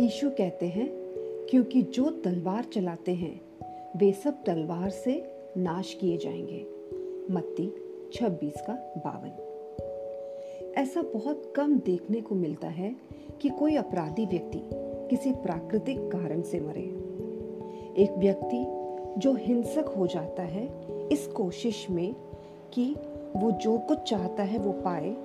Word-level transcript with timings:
Issue 0.00 0.30
कहते 0.30 0.66
हैं, 0.66 0.88
क्योंकि 1.50 1.82
जो 1.82 2.10
तलवार 2.10 2.64
चलाते 2.64 3.14
हैं, 3.14 3.40
वे 3.96 4.12
सब 4.12 4.44
तलवार 4.44 4.90
से 4.90 5.24
नाश 5.56 5.94
किए 5.94 6.16
जाएँगे। 6.16 6.66
मत्ती 7.30 7.72
26 8.12 8.52
का 8.56 8.72
बावन। 8.96 9.30
ऐसा 10.76 11.02
बहुत 11.02 11.52
कम 11.56 11.78
देखने 11.78 12.20
को 12.20 12.34
मिलता 12.34 12.68
है 12.68 12.96
कि 13.40 13.48
कोई 13.48 13.76
अपराधी 13.76 14.26
व्यक्ति 14.26 14.60
किसी 15.10 15.32
प्राकृतिक 15.32 15.98
कारण 15.98 16.42
से 16.42 16.60
मरे। 16.60 17.04
एक 18.02 18.10
व्यक्ति 18.18 18.64
जो 19.20 19.34
हिंसक 19.34 19.94
हो 19.96 20.06
जाता 20.06 20.42
है, 20.42 20.68
इस 21.12 21.26
कोशिश 21.26 21.90
में 21.90 22.16
कि 22.72 22.96
वो 23.36 23.50
जो 23.50 23.78
कुछ 23.78 23.98
चाहता 23.98 24.42
है 24.42 24.58
वो 24.58 24.72
पाए, 24.72 25.16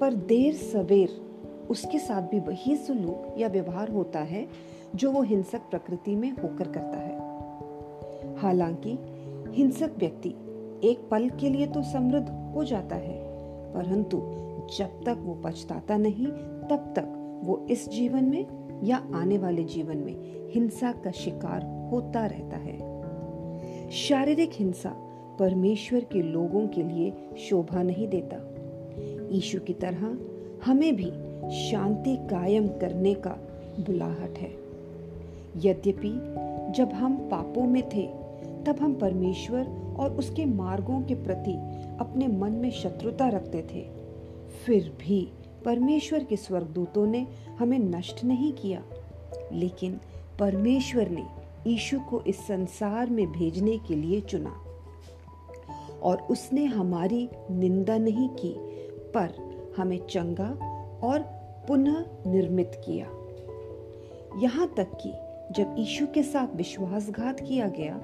पर 0.00 0.14
देर 0.14 0.54
सवेर 0.54 1.29
उसके 1.70 1.98
साथ 1.98 2.22
भी 2.22 2.40
वही 2.40 2.76
सुलूक 2.76 3.34
या 3.38 3.48
व्यवहार 3.48 3.88
होता 3.88 4.20
है 4.20 4.48
जो 4.94 5.12
वो 5.12 5.22
हिंसक 5.22 5.58
प्रकृति 5.58 6.16
में 6.16 6.30
होकर 6.30 6.68
करता 6.68 6.98
है। 6.98 7.18
हालाँकि, 8.36 8.98
हिंसक 9.52 9.90
व्यक्ति 9.98 10.28
एक 10.84 11.08
पल 11.10 11.28
के 11.28 11.50
लिए 11.50 11.66
तो 11.66 11.82
समृद्ध 11.82 12.52
हो 12.56 12.64
जाता 12.64 12.96
है, 12.96 13.18
परंतु 13.74 14.18
जब 14.76 14.86
तक 14.86 15.16
वो 15.20 15.42
पछताता 15.44 15.96
नहीं, 15.96 16.26
तब 16.68 16.92
तक 16.96 17.40
वो 17.44 17.66
इस 17.70 17.88
जीवन 17.88 18.24
में 18.24 18.46
या 18.84 19.06
आने 19.14 19.38
वाले 19.38 19.64
जीवन 19.64 19.96
में 19.96 20.16
हिंसा 20.50 20.92
का 20.92 21.10
शिकार 21.10 21.88
होता 21.92 22.26
रहता 22.26 22.56
है। 22.56 22.90
शारीरिक 23.90 24.50
हिंसा 24.54 24.90
परमेश्वर 25.38 26.00
के 26.04 26.22
लोगों 26.22 26.68
के 26.68 26.82
लिए 26.82 27.12
शोभा 27.38 27.82
नहीं 27.82 28.08
देता। 28.08 28.36
ईशु 29.36 29.60
की 29.60 29.72
तरह 29.74 30.18
हमें 30.64 30.96
भी 30.96 31.10
शांति 31.70 32.16
कायम 32.16 32.68
करने 32.68 33.14
का 33.14 33.30
बुलाहट 33.80 34.38
है। 34.38 34.50
यद्यपि 35.56 36.36
जब 36.72 36.90
हम 36.92 37.16
पापों 37.16 37.62
में 37.62 37.88
थे, 37.88 38.06
तब 38.64 38.76
हम 38.80 38.94
परमेश्वर 38.94 39.94
और 39.98 40.10
उसके 40.10 40.44
मार्गों 40.44 41.02
के 41.02 41.14
प्रति 41.14 41.52
अपने 42.00 42.28
मन 42.28 42.52
में 42.52 42.70
शत्रुता 42.70 43.28
रखते 43.28 43.62
थे। 43.62 43.88
फिर 44.66 44.96
भी 45.00 45.32
परमेश्वर 45.64 46.24
के 46.24 46.36
स्वर्गदूतों 46.36 47.06
ने 47.06 47.26
हमें 47.58 47.78
नष्ट 47.78 48.24
नहीं 48.24 48.52
किया, 48.52 48.82
लेकिन 49.52 50.00
परमेश्वर 50.38 51.08
ने 51.08 51.24
यीशु 51.66 52.00
को 52.00 52.20
इस 52.20 52.36
संसार 52.36 53.10
में 53.10 53.32
भेजने 53.32 53.78
के 53.78 53.94
लिए 53.94 54.20
चुना। 54.20 54.54
और 56.02 56.18
उसने 56.18 56.64
हमारी 56.64 57.28
निंदा 57.50 57.98
नहीं 57.98 58.28
की, 58.28 58.54
पर 59.14 59.49
हमें 59.80 59.98
चंगा 60.06 60.48
और 61.02 61.20
पुनः 61.68 62.04
निर्मित 62.26 62.80
किया। 62.84 63.06
यहाँ 64.42 64.66
तक 64.76 64.96
कि 65.02 65.12
जब 65.54 65.74
यीशु 65.78 66.06
के 66.06 66.22
साथ 66.22 66.56
विश्वासघात 66.56 67.40
किया 67.40 67.68
गया 67.68 67.94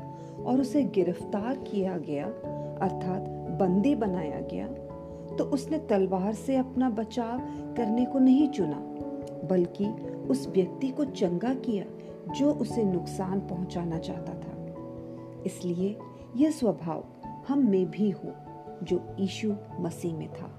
और 0.46 0.60
उसे 0.60 0.82
गिरफ़्तार 0.84 1.56
किया 1.62 1.96
गया, 1.98 2.26
अर्थात 2.26 3.28
बंदी 3.60 3.94
बनाया 3.94 4.40
गया 4.52 4.66
तो 5.36 5.44
उसने 5.44 5.78
तलवार 5.78 6.32
से 6.34 6.56
अपना 6.56 6.88
बचाव 6.90 7.38
करने 7.76 8.04
को 8.04 8.18
नहीं 8.18 8.48
चुना, 8.48 8.78
बल्कि 9.50 9.86
उस 10.30 10.46
व्यक्ति 10.48 10.88
को 10.88 11.04
चंगा 11.04 11.54
किया 11.54 11.84
जो 12.32 12.52
उसे 12.52 12.84
नुकसान 12.84 13.40
पहुंचाना 13.40 13.98
चाहता 13.98 14.34
था। 14.34 15.42
इसलिए 15.46 15.96
यह 16.36 16.50
स्वभाव 16.50 17.04
हम 17.48 17.66
में 17.68 17.90
भी 17.90 18.10
हो 18.10 18.32
जो 18.82 19.00
यीशु 19.20 19.54
मसीह 19.80 20.14
में 20.14 20.28
था। 20.32 20.50